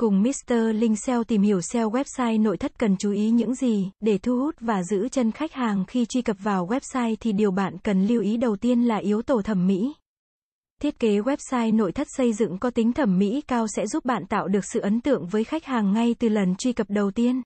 Cùng 0.00 0.22
Mr. 0.22 0.54
Linh 0.74 0.96
SEO 0.96 1.24
tìm 1.24 1.42
hiểu 1.42 1.60
SEO 1.60 1.90
website 1.90 2.42
nội 2.42 2.56
thất 2.56 2.78
cần 2.78 2.96
chú 2.96 3.12
ý 3.12 3.30
những 3.30 3.54
gì 3.54 3.90
để 4.00 4.18
thu 4.18 4.38
hút 4.38 4.54
và 4.60 4.82
giữ 4.82 5.08
chân 5.08 5.32
khách 5.32 5.52
hàng 5.52 5.84
khi 5.84 6.06
truy 6.06 6.22
cập 6.22 6.36
vào 6.40 6.66
website 6.66 7.16
thì 7.20 7.32
điều 7.32 7.50
bạn 7.50 7.78
cần 7.78 8.06
lưu 8.06 8.22
ý 8.22 8.36
đầu 8.36 8.56
tiên 8.56 8.82
là 8.82 8.96
yếu 8.96 9.22
tố 9.22 9.42
thẩm 9.42 9.66
mỹ. 9.66 9.94
Thiết 10.82 10.98
kế 10.98 11.18
website 11.18 11.76
nội 11.76 11.92
thất 11.92 12.06
xây 12.10 12.32
dựng 12.32 12.58
có 12.58 12.70
tính 12.70 12.92
thẩm 12.92 13.18
mỹ 13.18 13.40
cao 13.46 13.66
sẽ 13.76 13.86
giúp 13.86 14.04
bạn 14.04 14.26
tạo 14.26 14.48
được 14.48 14.64
sự 14.72 14.80
ấn 14.80 15.00
tượng 15.00 15.26
với 15.26 15.44
khách 15.44 15.64
hàng 15.64 15.92
ngay 15.92 16.14
từ 16.18 16.28
lần 16.28 16.54
truy 16.56 16.72
cập 16.72 16.90
đầu 16.90 17.10
tiên. 17.10 17.42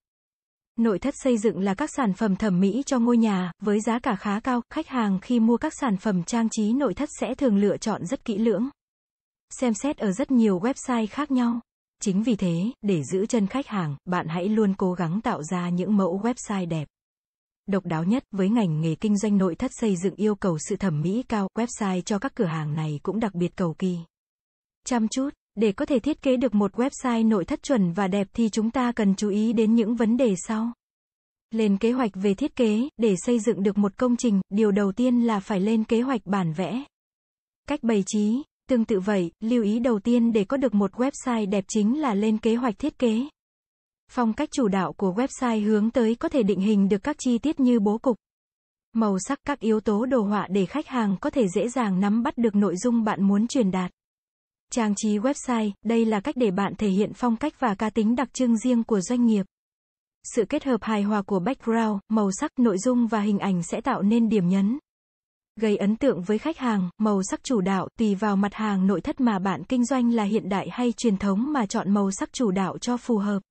Nội 0.77 0.99
thất 0.99 1.15
xây 1.17 1.39
dựng 1.39 1.61
là 1.61 1.75
các 1.75 1.91
sản 1.97 2.13
phẩm 2.13 2.37
thẩm 2.37 2.61
mỹ 2.61 2.83
cho 2.87 2.99
ngôi 2.99 3.17
nhà, 3.17 3.53
với 3.63 3.81
giá 3.81 3.99
cả 3.99 4.17
khá 4.17 4.41
cao, 4.41 4.63
khách 4.71 4.89
hàng 4.89 5.19
khi 5.23 5.41
mua 5.41 5.57
các 5.57 5.73
sản 5.81 5.97
phẩm 5.97 6.23
trang 6.23 6.49
trí 6.51 6.73
nội 6.73 6.95
thất 6.95 7.09
sẽ 7.21 7.35
thường 7.35 7.57
lựa 7.57 7.77
chọn 7.77 8.07
rất 8.07 8.25
kỹ 8.25 8.39
lưỡng. 8.39 8.69
Xem 9.61 9.75
xét 9.75 9.99
ở 9.99 10.13
rất 10.13 10.31
nhiều 10.31 10.61
website 10.61 11.07
khác 11.11 11.31
nhau. 11.31 11.61
Chính 12.03 12.23
vì 12.23 12.37
thế, 12.37 12.73
để 12.83 13.03
giữ 13.03 13.27
chân 13.27 13.47
khách 13.47 13.67
hàng, 13.67 13.97
bạn 14.05 14.27
hãy 14.29 14.49
luôn 14.49 14.75
cố 14.79 14.93
gắng 14.93 15.21
tạo 15.21 15.43
ra 15.43 15.69
những 15.69 15.97
mẫu 15.97 16.21
website 16.21 16.69
đẹp. 16.69 16.89
Độc 17.67 17.87
đáo 17.87 18.05
nhất 18.05 18.25
với 18.31 18.49
ngành 18.49 18.81
nghề 18.81 18.95
kinh 18.95 19.19
doanh 19.19 19.39
nội 19.39 19.55
thất 19.55 19.71
xây 19.75 19.97
dựng 19.97 20.15
yêu 20.15 20.35
cầu 20.35 20.59
sự 20.69 20.77
thẩm 20.77 21.01
mỹ 21.01 21.23
cao, 21.29 21.49
website 21.55 22.01
cho 22.01 22.19
các 22.19 22.35
cửa 22.35 22.45
hàng 22.45 22.75
này 22.75 23.01
cũng 23.03 23.21
đặc 23.21 23.35
biệt 23.35 23.57
cầu 23.57 23.75
kỳ. 23.79 23.99
Chăm 24.85 25.09
chút, 25.09 25.31
để 25.55 25.73
có 25.73 25.85
thể 25.85 25.99
thiết 25.99 26.23
kế 26.23 26.37
được 26.37 26.55
một 26.55 26.75
website 26.75 27.29
nội 27.29 27.45
thất 27.45 27.63
chuẩn 27.63 27.93
và 27.93 28.09
đẹp 28.09 28.29
thì 28.33 28.49
chúng 28.49 28.71
ta 28.71 28.93
cần 28.93 29.15
chú 29.15 29.29
ý 29.29 29.53
đến 29.53 29.75
những 29.75 29.97
vấn 29.97 30.17
đề 30.17 30.35
sau. 30.47 30.73
Lên 31.51 31.79
kế 31.79 31.93
hoạch 31.93 32.11
về 32.15 32.35
thiết 32.35 32.57
kế, 32.57 32.89
để 32.97 33.15
xây 33.19 33.39
dựng 33.41 33.63
được 33.63 33.79
một 33.79 33.97
công 33.97 34.17
trình, 34.17 34.41
điều 34.51 34.71
đầu 34.71 34.93
tiên 34.93 35.21
là 35.21 35.41
phải 35.41 35.61
lên 35.61 35.85
kế 35.85 36.01
hoạch 36.01 36.21
bản 36.25 36.53
vẽ. 36.53 36.85
Cách 37.69 37.83
bày 37.83 38.03
trí, 38.07 38.43
Tương 38.69 38.85
tự 38.85 39.01
vậy, 39.01 39.31
lưu 39.41 39.63
ý 39.63 39.79
đầu 39.79 39.99
tiên 39.99 40.33
để 40.33 40.45
có 40.45 40.57
được 40.57 40.75
một 40.75 40.93
website 40.93 41.51
đẹp 41.51 41.65
chính 41.69 42.01
là 42.01 42.15
lên 42.15 42.39
kế 42.39 42.55
hoạch 42.55 42.79
thiết 42.79 42.99
kế. 42.99 43.29
Phong 44.11 44.33
cách 44.33 44.49
chủ 44.53 44.69
đạo 44.69 44.93
của 44.93 45.13
website 45.13 45.67
hướng 45.67 45.91
tới 45.91 46.15
có 46.15 46.29
thể 46.29 46.43
định 46.43 46.61
hình 46.61 46.89
được 46.89 47.03
các 47.03 47.17
chi 47.19 47.39
tiết 47.39 47.61
như 47.61 47.81
bố 47.81 47.99
cục, 47.99 48.17
màu 48.93 49.19
sắc 49.19 49.39
các 49.45 49.61
yếu 49.61 49.81
tố 49.81 50.07
đồ 50.07 50.23
họa 50.23 50.47
để 50.51 50.67
khách 50.67 50.87
hàng 50.87 51.17
có 51.21 51.31
thể 51.31 51.49
dễ 51.49 51.69
dàng 51.69 52.01
nắm 52.01 52.23
bắt 52.23 52.39
được 52.39 52.55
nội 52.55 52.77
dung 52.77 53.05
bạn 53.05 53.23
muốn 53.23 53.49
truyền 53.49 53.71
đạt. 53.71 53.91
Trang 54.73 54.95
trí 54.97 55.19
website, 55.19 55.71
đây 55.85 56.05
là 56.05 56.21
cách 56.21 56.37
để 56.37 56.51
bạn 56.51 56.75
thể 56.79 56.89
hiện 56.89 57.13
phong 57.15 57.37
cách 57.37 57.53
và 57.59 57.75
cá 57.75 57.91
tính 57.91 58.17
đặc 58.17 58.29
trưng 58.33 58.57
riêng 58.57 58.85
của 58.85 59.01
doanh 59.01 59.27
nghiệp. 59.27 59.47
Sự 60.35 60.45
kết 60.49 60.65
hợp 60.65 60.83
hài 60.83 61.03
hòa 61.03 61.23
của 61.23 61.41
background, 61.41 62.01
màu 62.09 62.31
sắc, 62.33 62.59
nội 62.59 62.79
dung 62.79 63.07
và 63.07 63.21
hình 63.21 63.39
ảnh 63.39 63.63
sẽ 63.63 63.81
tạo 63.81 64.03
nên 64.03 64.29
điểm 64.29 64.49
nhấn. 64.49 64.79
Gây 65.61 65.77
ấn 65.77 65.97
tượng 65.97 66.23
với 66.23 66.39
khách 66.39 66.59
hàng, 66.59 66.91
màu 66.99 67.23
sắc 67.23 67.45
chủ 67.45 67.61
đạo, 67.61 67.89
tùy 67.99 68.15
vào 68.15 68.37
mặt 68.37 68.55
hàng 68.55 68.87
nội 68.87 69.01
thất 69.01 69.21
mà 69.21 69.39
bạn 69.39 69.65
kinh 69.65 69.85
doanh 69.85 70.13
là 70.13 70.25
hiện 70.25 70.49
đại 70.49 70.69
hay 70.73 70.93
truyền 70.93 71.17
thống 71.17 71.53
mà 71.53 71.67
chọn 71.67 71.95
màu 71.95 72.11
sắc 72.11 72.33
chủ 72.33 72.51
đạo 72.51 72.79
cho 72.79 72.97
phù 72.97 73.19
hợp. 73.19 73.43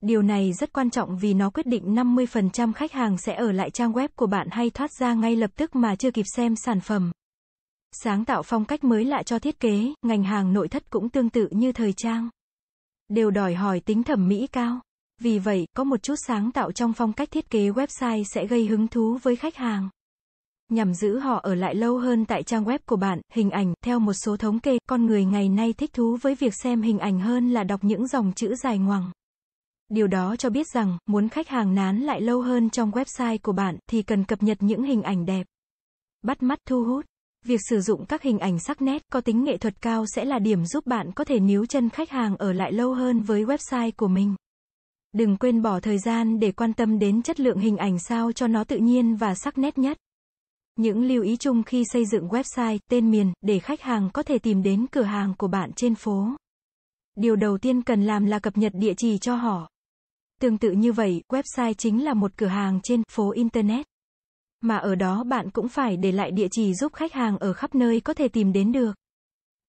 Điều 0.00 0.22
này 0.22 0.52
rất 0.52 0.72
quan 0.72 0.90
trọng 0.90 1.18
vì 1.18 1.34
nó 1.34 1.50
quyết 1.50 1.66
định 1.66 1.94
50% 1.94 2.72
khách 2.72 2.92
hàng 2.92 3.18
sẽ 3.18 3.34
ở 3.34 3.52
lại 3.52 3.70
trang 3.70 3.92
web 3.92 4.08
của 4.16 4.26
bạn 4.26 4.48
hay 4.50 4.70
thoát 4.70 4.90
ra 4.92 5.14
ngay 5.14 5.36
lập 5.36 5.50
tức 5.56 5.76
mà 5.76 5.96
chưa 5.96 6.10
kịp 6.10 6.24
xem 6.36 6.56
sản 6.56 6.80
phẩm. 6.80 7.12
Sáng 7.92 8.24
tạo 8.24 8.42
phong 8.42 8.64
cách 8.64 8.84
mới 8.84 9.04
lạ 9.04 9.22
cho 9.22 9.38
thiết 9.38 9.60
kế, 9.60 9.92
ngành 10.02 10.22
hàng 10.24 10.52
nội 10.52 10.68
thất 10.68 10.90
cũng 10.90 11.08
tương 11.08 11.30
tự 11.30 11.48
như 11.50 11.72
thời 11.72 11.92
trang. 11.92 12.28
Đều 13.08 13.30
đòi 13.30 13.54
hỏi 13.54 13.80
tính 13.80 14.02
thẩm 14.02 14.28
mỹ 14.28 14.46
cao. 14.46 14.80
Vì 15.20 15.38
vậy, 15.38 15.66
có 15.76 15.84
một 15.84 16.02
chút 16.02 16.14
sáng 16.26 16.52
tạo 16.52 16.72
trong 16.72 16.92
phong 16.92 17.12
cách 17.12 17.30
thiết 17.30 17.50
kế 17.50 17.70
website 17.70 18.24
sẽ 18.24 18.46
gây 18.46 18.66
hứng 18.66 18.88
thú 18.88 19.18
với 19.22 19.36
khách 19.36 19.56
hàng. 19.56 19.88
Nhằm 20.70 20.94
giữ 20.94 21.18
họ 21.18 21.40
ở 21.42 21.54
lại 21.54 21.74
lâu 21.74 21.98
hơn 21.98 22.24
tại 22.24 22.42
trang 22.42 22.64
web 22.64 22.78
của 22.86 22.96
bạn, 22.96 23.20
hình 23.32 23.50
ảnh, 23.50 23.74
theo 23.84 23.98
một 23.98 24.12
số 24.12 24.36
thống 24.36 24.60
kê, 24.60 24.78
con 24.88 25.06
người 25.06 25.24
ngày 25.24 25.48
nay 25.48 25.72
thích 25.72 25.92
thú 25.92 26.18
với 26.22 26.34
việc 26.34 26.54
xem 26.62 26.82
hình 26.82 26.98
ảnh 26.98 27.20
hơn 27.20 27.50
là 27.50 27.64
đọc 27.64 27.84
những 27.84 28.06
dòng 28.06 28.32
chữ 28.36 28.54
dài 28.54 28.78
ngoằng. 28.78 29.10
Điều 29.88 30.06
đó 30.06 30.36
cho 30.36 30.50
biết 30.50 30.66
rằng, 30.74 30.98
muốn 31.06 31.28
khách 31.28 31.48
hàng 31.48 31.74
nán 31.74 32.00
lại 32.00 32.20
lâu 32.20 32.42
hơn 32.42 32.70
trong 32.70 32.90
website 32.90 33.38
của 33.42 33.52
bạn, 33.52 33.76
thì 33.90 34.02
cần 34.02 34.24
cập 34.24 34.42
nhật 34.42 34.58
những 34.60 34.82
hình 34.82 35.02
ảnh 35.02 35.26
đẹp. 35.26 35.46
Bắt 36.22 36.42
mắt 36.42 36.58
thu 36.68 36.84
hút. 36.84 37.04
Việc 37.46 37.60
sử 37.68 37.80
dụng 37.80 38.06
các 38.06 38.22
hình 38.22 38.38
ảnh 38.38 38.58
sắc 38.58 38.82
nét, 38.82 39.02
có 39.12 39.20
tính 39.20 39.44
nghệ 39.44 39.56
thuật 39.56 39.82
cao 39.82 40.04
sẽ 40.14 40.24
là 40.24 40.38
điểm 40.38 40.64
giúp 40.64 40.86
bạn 40.86 41.12
có 41.12 41.24
thể 41.24 41.40
níu 41.40 41.66
chân 41.66 41.88
khách 41.88 42.10
hàng 42.10 42.36
ở 42.36 42.52
lại 42.52 42.72
lâu 42.72 42.94
hơn 42.94 43.20
với 43.20 43.44
website 43.44 43.90
của 43.96 44.08
mình. 44.08 44.34
Đừng 45.12 45.36
quên 45.36 45.62
bỏ 45.62 45.80
thời 45.80 45.98
gian 45.98 46.40
để 46.40 46.52
quan 46.52 46.72
tâm 46.72 46.98
đến 46.98 47.22
chất 47.22 47.40
lượng 47.40 47.58
hình 47.58 47.76
ảnh 47.76 47.98
sao 47.98 48.32
cho 48.32 48.46
nó 48.46 48.64
tự 48.64 48.76
nhiên 48.76 49.16
và 49.16 49.34
sắc 49.34 49.58
nét 49.58 49.78
nhất. 49.78 49.98
Những 50.76 51.04
lưu 51.04 51.22
ý 51.22 51.36
chung 51.36 51.62
khi 51.62 51.84
xây 51.92 52.06
dựng 52.06 52.28
website, 52.28 52.78
tên 52.90 53.10
miền, 53.10 53.32
để 53.40 53.58
khách 53.58 53.80
hàng 53.80 54.10
có 54.12 54.22
thể 54.22 54.38
tìm 54.38 54.62
đến 54.62 54.86
cửa 54.92 55.02
hàng 55.02 55.34
của 55.38 55.48
bạn 55.48 55.70
trên 55.76 55.94
phố. 55.94 56.28
Điều 57.16 57.36
đầu 57.36 57.58
tiên 57.58 57.82
cần 57.82 58.02
làm 58.02 58.24
là 58.24 58.38
cập 58.38 58.56
nhật 58.56 58.72
địa 58.74 58.94
chỉ 58.96 59.18
cho 59.18 59.34
họ. 59.34 59.68
Tương 60.40 60.58
tự 60.58 60.70
như 60.70 60.92
vậy, 60.92 61.22
website 61.28 61.72
chính 61.72 62.04
là 62.04 62.14
một 62.14 62.32
cửa 62.36 62.46
hàng 62.46 62.80
trên 62.82 63.02
phố 63.08 63.30
Internet. 63.30 63.86
Mà 64.60 64.76
ở 64.76 64.94
đó 64.94 65.24
bạn 65.24 65.50
cũng 65.50 65.68
phải 65.68 65.96
để 65.96 66.12
lại 66.12 66.30
địa 66.30 66.48
chỉ 66.50 66.74
giúp 66.74 66.92
khách 66.92 67.12
hàng 67.12 67.38
ở 67.38 67.52
khắp 67.52 67.74
nơi 67.74 68.00
có 68.00 68.14
thể 68.14 68.28
tìm 68.28 68.52
đến 68.52 68.72
được. 68.72 68.92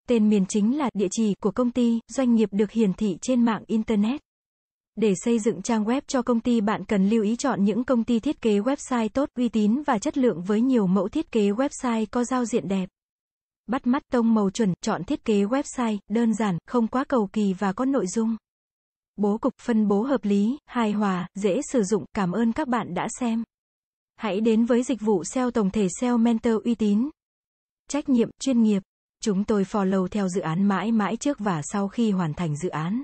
Tên 0.08 0.30
miền 0.30 0.46
chính 0.50 0.78
là 0.78 0.90
địa 0.94 1.08
chỉ 1.12 1.34
của 1.42 1.52
công 1.52 1.72
ty, 1.72 2.00
doanh 2.08 2.36
nghiệp 2.36 2.50
được 2.52 2.72
hiển 2.72 2.94
thị 2.94 3.18
trên 3.22 3.46
mạng 3.46 3.64
Internet. 3.68 4.22
Để 4.96 5.14
xây 5.16 5.40
dựng 5.40 5.62
trang 5.62 5.86
web 5.86 6.02
cho 6.08 6.22
công 6.22 6.40
ty 6.40 6.62
bạn 6.62 6.86
cần 6.86 7.10
lưu 7.10 7.24
ý 7.24 7.36
chọn 7.36 7.64
những 7.64 7.84
công 7.84 8.04
ty 8.04 8.20
thiết 8.20 8.42
kế 8.42 8.60
website 8.60 9.10
tốt, 9.10 9.30
uy 9.36 9.50
tín 9.50 9.84
và 9.88 10.00
chất 10.00 10.18
lượng 10.18 10.42
với 10.42 10.62
nhiều 10.62 10.88
mẫu 10.88 11.10
thiết 11.10 11.32
kế 11.32 11.52
website 11.52 12.06
có 12.12 12.24
giao 12.24 12.46
diện 12.46 12.68
đẹp. 12.68 12.90
Bắt 13.68 13.88
mắt 13.88 14.04
tông 14.12 14.34
màu 14.34 14.50
chuẩn, 14.50 14.74
chọn 14.82 15.04
thiết 15.04 15.26
kế 15.26 15.44
website, 15.44 15.98
đơn 16.10 16.34
giản, 16.34 16.58
không 16.68 16.88
quá 16.88 17.04
cầu 17.04 17.30
kỳ 17.34 17.54
và 17.54 17.74
có 17.74 17.86
nội 17.86 18.08
dung. 18.08 18.38
Bố 19.16 19.38
cục 19.38 19.54
phân 19.62 19.88
bố 19.88 20.02
hợp 20.02 20.26
lý, 20.26 20.58
hài 20.66 20.92
hòa, 20.92 21.28
dễ 21.36 21.62
sử 21.72 21.84
dụng, 21.84 22.06
cảm 22.14 22.32
ơn 22.32 22.54
các 22.54 22.68
bạn 22.68 22.94
đã 22.94 23.08
xem. 23.20 23.44
Hãy 24.16 24.42
đến 24.42 24.66
với 24.66 24.84
dịch 24.84 25.02
vụ 25.02 25.24
SEO 25.24 25.52
tổng 25.52 25.70
thể 25.70 25.88
SEO 26.00 26.18
Mentor 26.18 26.64
uy 26.64 26.76
tín. 26.76 27.10
Trách 27.88 28.10
nhiệm, 28.10 28.30
chuyên 28.40 28.64
nghiệp. 28.64 28.84
Chúng 29.24 29.44
tôi 29.44 29.64
follow 29.64 30.08
theo 30.08 30.28
dự 30.28 30.42
án 30.42 30.64
mãi 30.64 30.92
mãi 30.92 31.18
trước 31.18 31.40
và 31.40 31.62
sau 31.64 31.88
khi 31.88 32.12
hoàn 32.12 32.34
thành 32.34 32.58
dự 32.58 32.70
án. 32.70 33.04